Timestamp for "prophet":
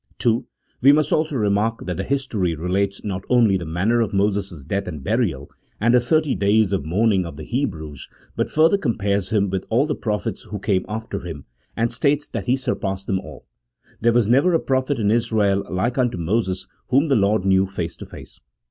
14.59-14.97